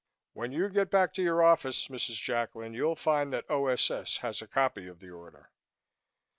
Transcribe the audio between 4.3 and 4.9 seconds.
a copy